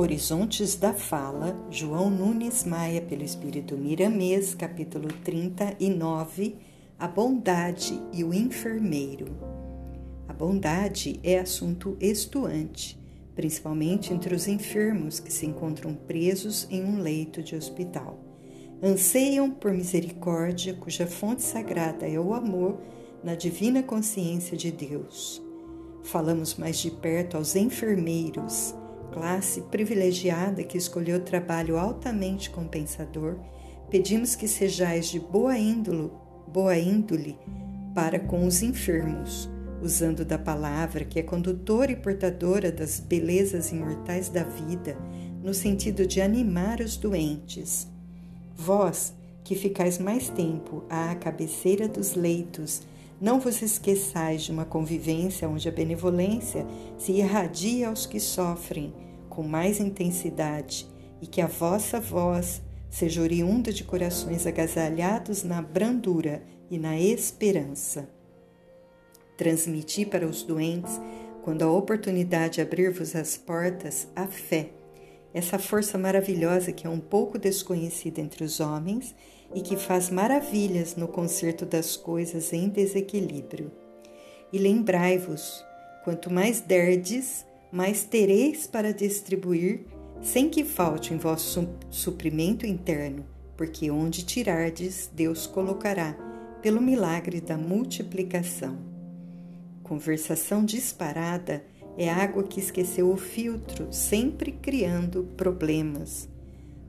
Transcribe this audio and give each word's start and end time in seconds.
Horizontes 0.00 0.76
da 0.76 0.94
Fala, 0.94 1.54
João 1.70 2.08
Nunes 2.08 2.64
Maia, 2.64 3.02
pelo 3.02 3.22
Espírito 3.22 3.76
Miramês, 3.76 4.54
capítulo 4.54 5.08
39, 5.22 6.56
A 6.98 7.06
Bondade 7.06 8.00
e 8.10 8.24
o 8.24 8.32
Enfermeiro. 8.32 9.26
A 10.26 10.32
bondade 10.32 11.20
é 11.22 11.38
assunto 11.38 11.98
estuante, 12.00 12.98
principalmente 13.36 14.14
entre 14.14 14.34
os 14.34 14.48
enfermos 14.48 15.20
que 15.20 15.30
se 15.30 15.44
encontram 15.44 15.92
presos 15.92 16.66
em 16.70 16.82
um 16.82 17.02
leito 17.02 17.42
de 17.42 17.54
hospital. 17.54 18.18
Anseiam 18.82 19.50
por 19.50 19.70
misericórdia, 19.70 20.72
cuja 20.72 21.06
fonte 21.06 21.42
sagrada 21.42 22.08
é 22.08 22.18
o 22.18 22.32
amor 22.32 22.80
na 23.22 23.34
divina 23.34 23.82
consciência 23.82 24.56
de 24.56 24.72
Deus. 24.72 25.42
Falamos 26.02 26.54
mais 26.54 26.78
de 26.78 26.90
perto 26.90 27.36
aos 27.36 27.54
enfermeiros 27.54 28.74
classe 29.12 29.62
privilegiada 29.62 30.62
que 30.62 30.78
escolheu 30.78 31.20
trabalho 31.20 31.78
altamente 31.78 32.50
compensador, 32.50 33.38
pedimos 33.90 34.34
que 34.34 34.46
sejais 34.48 35.06
de 35.06 35.18
boa 35.18 35.58
índole, 35.58 36.10
boa 36.46 36.78
índole 36.78 37.36
para 37.94 38.20
com 38.20 38.46
os 38.46 38.62
enfermos, 38.62 39.50
usando 39.82 40.24
da 40.24 40.38
palavra 40.38 41.04
que 41.04 41.18
é 41.18 41.22
condutora 41.22 41.92
e 41.92 41.96
portadora 41.96 42.70
das 42.70 43.00
belezas 43.00 43.72
imortais 43.72 44.28
da 44.28 44.44
vida, 44.44 44.96
no 45.42 45.52
sentido 45.52 46.06
de 46.06 46.20
animar 46.20 46.80
os 46.80 46.96
doentes. 46.96 47.88
Vós, 48.54 49.14
que 49.42 49.54
ficais 49.54 49.98
mais 49.98 50.28
tempo 50.28 50.84
à 50.88 51.14
cabeceira 51.14 51.88
dos 51.88 52.14
leitos, 52.14 52.82
não 53.20 53.38
vos 53.38 53.60
esqueçais 53.60 54.42
de 54.42 54.50
uma 54.50 54.64
convivência 54.64 55.48
onde 55.48 55.68
a 55.68 55.72
benevolência 55.72 56.66
se 56.96 57.12
irradia 57.12 57.88
aos 57.88 58.06
que 58.06 58.18
sofrem 58.18 58.94
com 59.28 59.42
mais 59.42 59.78
intensidade 59.78 60.88
e 61.20 61.26
que 61.26 61.40
a 61.40 61.46
vossa 61.46 62.00
voz 62.00 62.62
seja 62.88 63.20
oriunda 63.20 63.72
de 63.72 63.84
corações 63.84 64.46
agasalhados 64.46 65.44
na 65.44 65.60
brandura 65.60 66.42
e 66.70 66.78
na 66.78 66.98
esperança. 66.98 68.08
Transmiti 69.36 70.04
para 70.04 70.26
os 70.26 70.42
doentes, 70.42 71.00
quando 71.42 71.62
a 71.62 71.70
oportunidade 71.70 72.60
abrir-vos 72.60 73.14
as 73.14 73.36
portas, 73.36 74.08
a 74.14 74.26
fé, 74.26 74.70
essa 75.32 75.58
força 75.58 75.96
maravilhosa 75.96 76.72
que 76.72 76.86
é 76.86 76.90
um 76.90 77.00
pouco 77.00 77.38
desconhecida 77.38 78.20
entre 78.20 78.44
os 78.44 78.60
homens 78.60 79.14
e 79.54 79.60
que 79.60 79.76
faz 79.76 80.10
maravilhas 80.10 80.96
no 80.96 81.08
conserto 81.08 81.64
das 81.64 81.96
coisas 81.96 82.52
em 82.52 82.68
desequilíbrio. 82.68 83.70
E 84.52 84.58
lembrai-vos, 84.58 85.64
quanto 86.04 86.32
mais 86.32 86.60
derdes, 86.60 87.46
mais 87.70 88.04
tereis 88.04 88.66
para 88.66 88.92
distribuir, 88.92 89.84
sem 90.20 90.48
que 90.48 90.64
falte 90.64 91.14
em 91.14 91.16
vosso 91.16 91.68
suprimento 91.88 92.66
interno, 92.66 93.24
porque 93.56 93.90
onde 93.90 94.24
tirardes, 94.24 95.10
Deus 95.12 95.46
colocará, 95.46 96.14
pelo 96.60 96.80
milagre 96.80 97.40
da 97.40 97.56
multiplicação. 97.56 98.78
Conversação 99.82 100.64
disparada 100.64 101.64
é 101.96 102.08
água 102.08 102.42
que 102.42 102.60
esqueceu 102.60 103.10
o 103.10 103.16
filtro, 103.16 103.88
sempre 103.92 104.52
criando 104.52 105.24
problemas. 105.36 106.28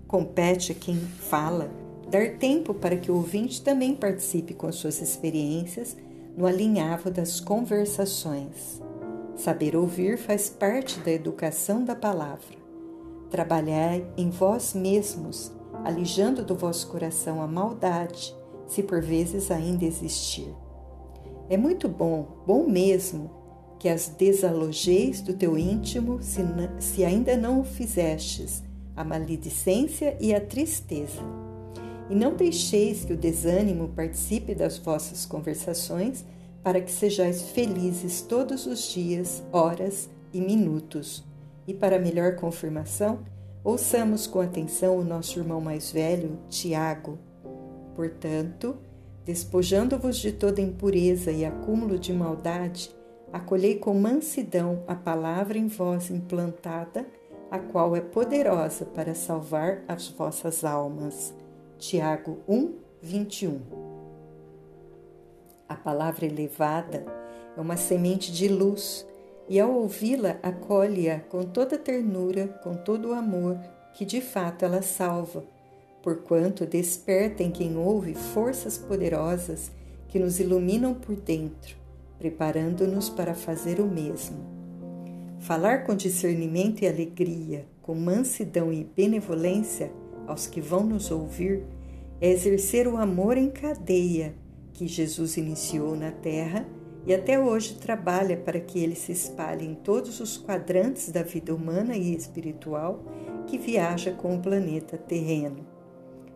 Compete 0.07 0.71
a 0.71 0.75
quem 0.75 0.95
fala 0.97 1.69
dar 2.11 2.37
tempo 2.37 2.73
para 2.73 2.97
que 2.97 3.09
o 3.09 3.15
ouvinte 3.15 3.61
também 3.61 3.95
participe 3.95 4.53
com 4.53 4.67
as 4.67 4.75
suas 4.75 5.01
experiências 5.01 5.95
no 6.35 6.45
alinhavo 6.45 7.09
das 7.09 7.39
conversações. 7.39 8.81
Saber 9.37 9.75
ouvir 9.77 10.17
faz 10.17 10.49
parte 10.49 10.99
da 10.99 11.11
educação 11.11 11.83
da 11.85 11.95
palavra. 11.95 12.59
Trabalhai 13.29 14.05
em 14.17 14.29
vós 14.29 14.73
mesmos, 14.73 15.53
alijando 15.85 16.43
do 16.43 16.53
vosso 16.53 16.87
coração 16.89 17.41
a 17.41 17.47
maldade, 17.47 18.35
se 18.67 18.83
por 18.83 19.01
vezes 19.01 19.49
ainda 19.49 19.85
existir. 19.85 20.53
É 21.49 21.55
muito 21.55 21.87
bom, 21.87 22.27
bom 22.45 22.67
mesmo, 22.67 23.31
que 23.81 23.89
as 23.89 24.09
desalojeis 24.09 25.21
do 25.21 25.33
teu 25.33 25.57
íntimo, 25.57 26.21
se, 26.21 26.43
se 26.79 27.03
ainda 27.03 27.35
não 27.35 27.61
o 27.61 27.63
fizestes, 27.63 28.61
a 28.95 29.03
maledicência 29.03 30.15
e 30.19 30.35
a 30.35 30.39
tristeza. 30.39 31.19
E 32.07 32.13
não 32.13 32.35
deixeis 32.35 33.03
que 33.03 33.13
o 33.13 33.17
desânimo 33.17 33.87
participe 33.87 34.53
das 34.53 34.77
vossas 34.77 35.25
conversações, 35.25 36.23
para 36.61 36.79
que 36.79 36.91
sejais 36.91 37.41
felizes 37.41 38.21
todos 38.21 38.67
os 38.67 38.87
dias, 38.93 39.41
horas 39.51 40.07
e 40.31 40.39
minutos. 40.39 41.23
E 41.67 41.73
para 41.73 41.97
melhor 41.97 42.35
confirmação, 42.35 43.21
ouçamos 43.63 44.27
com 44.27 44.41
atenção 44.41 44.95
o 44.95 45.03
nosso 45.03 45.39
irmão 45.39 45.59
mais 45.59 45.91
velho, 45.91 46.37
Tiago. 46.49 47.17
Portanto, 47.95 48.77
despojando-vos 49.25 50.17
de 50.17 50.31
toda 50.31 50.61
impureza 50.61 51.31
e 51.31 51.43
acúmulo 51.43 51.97
de 51.97 52.13
maldade, 52.13 53.00
acolhei 53.31 53.77
com 53.77 53.93
mansidão 53.93 54.83
a 54.87 54.95
palavra 54.95 55.57
em 55.57 55.67
vós 55.67 56.09
implantada, 56.09 57.05
a 57.49 57.59
qual 57.59 57.95
é 57.95 58.01
poderosa 58.01 58.85
para 58.85 59.13
salvar 59.13 59.83
as 59.87 60.07
vossas 60.07 60.63
almas. 60.63 61.33
Tiago 61.77 62.37
1, 62.47 62.73
21. 63.01 63.59
A 65.67 65.75
palavra 65.75 66.25
elevada 66.25 67.05
é 67.57 67.59
uma 67.59 67.77
semente 67.77 68.31
de 68.31 68.47
luz 68.47 69.05
e, 69.49 69.59
ao 69.59 69.73
ouvi-la, 69.73 70.37
acolhe-a 70.43 71.19
com 71.21 71.43
toda 71.43 71.77
ternura, 71.77 72.47
com 72.63 72.75
todo 72.75 73.09
o 73.09 73.13
amor, 73.13 73.57
que 73.93 74.05
de 74.05 74.21
fato 74.21 74.63
ela 74.63 74.81
salva, 74.81 75.43
porquanto 76.01 76.65
desperta 76.65 77.43
em 77.43 77.51
quem 77.51 77.77
ouve 77.77 78.13
forças 78.13 78.77
poderosas 78.77 79.71
que 80.07 80.19
nos 80.19 80.39
iluminam 80.39 80.93
por 80.93 81.15
dentro, 81.15 81.75
preparando-nos 82.21 83.09
para 83.09 83.33
fazer 83.33 83.79
o 83.79 83.87
mesmo. 83.87 84.37
Falar 85.39 85.85
com 85.85 85.95
discernimento 85.95 86.83
e 86.83 86.87
alegria, 86.87 87.65
com 87.81 87.95
mansidão 87.95 88.71
e 88.71 88.83
benevolência 88.83 89.91
aos 90.27 90.45
que 90.45 90.61
vão 90.61 90.83
nos 90.83 91.09
ouvir, 91.09 91.63
é 92.21 92.29
exercer 92.29 92.87
o 92.87 92.95
amor 92.95 93.37
em 93.37 93.49
cadeia 93.49 94.35
que 94.71 94.87
Jesus 94.87 95.35
iniciou 95.35 95.95
na 95.95 96.11
Terra 96.11 96.63
e 97.07 97.13
até 97.15 97.39
hoje 97.39 97.73
trabalha 97.79 98.37
para 98.37 98.59
que 98.59 98.77
ele 98.77 98.95
se 98.95 99.11
espalhe 99.11 99.65
em 99.65 99.73
todos 99.73 100.19
os 100.19 100.37
quadrantes 100.37 101.09
da 101.09 101.23
vida 101.23 101.55
humana 101.55 101.97
e 101.97 102.15
espiritual 102.15 103.03
que 103.47 103.57
viaja 103.57 104.11
com 104.11 104.35
o 104.35 104.39
planeta 104.39 104.95
terreno. 104.95 105.65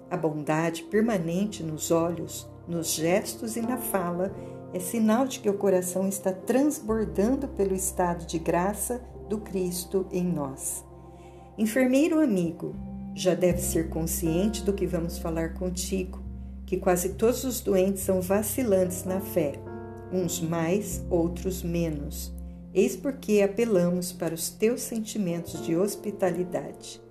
A 0.10 0.18
bondade 0.18 0.82
permanente 0.82 1.62
nos 1.62 1.92
olhos, 1.92 2.50
nos 2.68 2.96
gestos 2.96 3.56
e 3.56 3.62
na 3.62 3.78
fala 3.78 4.34
é 4.76 4.80
sinal 4.80 5.26
de 5.26 5.40
que 5.40 5.50
o 5.50 5.54
coração 5.54 6.06
está 6.06 6.34
transbordando 6.34 7.48
pelo 7.48 7.74
estado 7.74 8.26
de 8.26 8.38
graça 8.38 9.02
do 9.30 9.38
Cristo 9.38 10.06
em 10.12 10.26
nós. 10.26 10.84
Enfermeiro 11.58 12.20
amigo, 12.20 12.76
já 13.14 13.34
deve 13.34 13.60
ser 13.60 13.88
consciente 13.88 14.66
do 14.66 14.74
que 14.74 14.86
vamos 14.86 15.18
falar 15.18 15.54
contigo 15.54 16.22
que 16.66 16.76
quase 16.76 17.14
todos 17.14 17.46
os 17.46 17.62
doentes 17.62 18.04
são 18.04 18.20
vacilantes 18.20 19.06
na 19.06 19.22
fé, 19.22 19.54
uns 20.12 20.42
mais, 20.42 21.02
outros 21.10 21.64
menos. 21.64 22.34
Eis 22.74 22.98
porque 22.98 23.42
apelamos 23.42 24.12
para 24.12 24.36
os 24.36 24.50
teus 24.50 24.82
sentimentos 24.82 25.66
de 25.66 25.78
hospitalidade. 25.78 27.02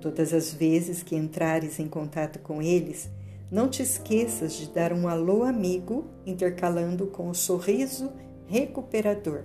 Todas 0.00 0.32
as 0.32 0.50
vezes 0.50 1.02
que 1.02 1.14
entrares 1.14 1.78
em 1.78 1.88
contato 1.88 2.38
com 2.38 2.62
eles, 2.62 3.10
não 3.52 3.68
te 3.68 3.82
esqueças 3.82 4.54
de 4.54 4.70
dar 4.70 4.94
um 4.94 5.06
alô 5.06 5.42
amigo, 5.42 6.06
intercalando 6.24 7.08
com 7.08 7.28
o 7.28 7.34
sorriso 7.34 8.10
recuperador. 8.46 9.44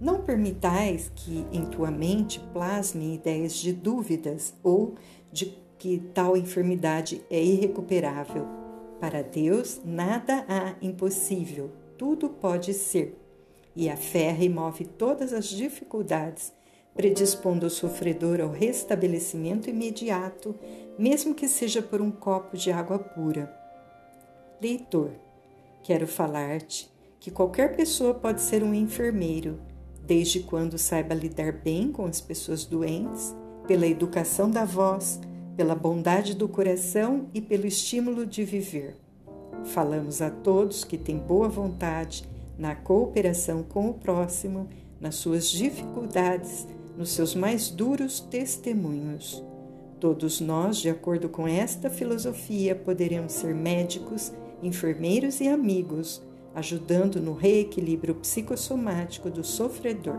Não 0.00 0.22
permitais 0.22 1.10
que 1.16 1.44
em 1.52 1.64
tua 1.64 1.90
mente 1.90 2.38
plasmem 2.52 3.16
ideias 3.16 3.54
de 3.54 3.72
dúvidas 3.72 4.54
ou 4.62 4.94
de 5.32 5.58
que 5.76 5.98
tal 6.14 6.36
enfermidade 6.36 7.24
é 7.28 7.42
irrecuperável 7.42 8.46
para 9.00 9.20
Deus, 9.22 9.80
nada 9.84 10.44
há 10.48 10.76
impossível, 10.80 11.72
tudo 11.98 12.28
pode 12.28 12.72
ser. 12.72 13.18
E 13.74 13.90
a 13.90 13.96
fé 13.96 14.30
remove 14.30 14.84
todas 14.84 15.32
as 15.32 15.46
dificuldades, 15.46 16.52
predispondo 16.94 17.66
o 17.66 17.70
sofredor 17.70 18.40
ao 18.40 18.50
restabelecimento 18.50 19.68
imediato, 19.68 20.54
mesmo 20.98 21.34
que 21.34 21.48
seja 21.48 21.82
por 21.82 22.00
um 22.00 22.10
copo 22.10 22.56
de 22.56 22.70
água 22.70 22.98
pura. 22.98 23.52
Leitor, 24.62 25.10
quero 25.82 26.06
falar-te 26.06 26.90
que 27.18 27.30
qualquer 27.30 27.74
pessoa 27.74 28.14
pode 28.14 28.40
ser 28.40 28.62
um 28.62 28.72
enfermeiro, 28.72 29.58
desde 30.06 30.40
quando 30.40 30.78
saiba 30.78 31.14
lidar 31.14 31.52
bem 31.52 31.90
com 31.90 32.04
as 32.04 32.20
pessoas 32.20 32.64
doentes, 32.64 33.34
pela 33.66 33.86
educação 33.86 34.50
da 34.50 34.64
voz, 34.64 35.18
pela 35.56 35.74
bondade 35.74 36.34
do 36.34 36.48
coração 36.48 37.28
e 37.32 37.40
pelo 37.40 37.66
estímulo 37.66 38.26
de 38.26 38.44
viver. 38.44 38.96
Falamos 39.64 40.20
a 40.20 40.30
todos 40.30 40.84
que 40.84 40.98
têm 40.98 41.16
boa 41.16 41.48
vontade 41.48 42.28
na 42.58 42.74
cooperação 42.74 43.62
com 43.62 43.88
o 43.88 43.94
próximo, 43.94 44.68
nas 45.00 45.16
suas 45.16 45.50
dificuldades, 45.50 46.66
nos 46.96 47.10
seus 47.10 47.34
mais 47.34 47.70
duros 47.70 48.20
testemunhos. 48.20 49.42
Todos 50.00 50.40
nós, 50.40 50.78
de 50.78 50.90
acordo 50.90 51.28
com 51.28 51.48
esta 51.48 51.88
filosofia, 51.88 52.74
poderemos 52.74 53.32
ser 53.32 53.54
médicos, 53.54 54.32
enfermeiros 54.62 55.40
e 55.40 55.48
amigos, 55.48 56.22
ajudando 56.54 57.20
no 57.20 57.32
reequilíbrio 57.32 58.14
psicossomático 58.16 59.30
do 59.30 59.42
sofredor. 59.42 60.18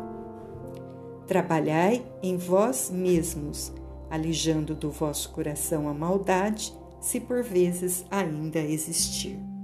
Trabalhai 1.27 2.06
em 2.22 2.38
vós 2.38 2.89
mesmos, 2.92 3.72
alijando 4.10 4.75
do 4.75 4.92
vosso 4.92 5.30
coração 5.30 5.88
a 5.88 5.94
maldade, 5.94 6.74
se 7.00 7.19
por 7.19 7.44
vezes 7.44 8.06
ainda 8.10 8.60
existir. 8.60 9.55